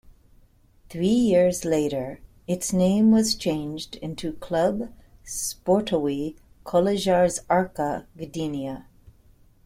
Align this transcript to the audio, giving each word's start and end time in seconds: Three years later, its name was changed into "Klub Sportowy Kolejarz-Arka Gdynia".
Three 0.89 1.03
years 1.09 1.63
later, 1.63 2.21
its 2.47 2.73
name 2.73 3.11
was 3.11 3.35
changed 3.35 3.97
into 3.97 4.33
"Klub 4.33 4.91
Sportowy 5.23 6.37
Kolejarz-Arka 6.65 8.07
Gdynia". 8.17 8.85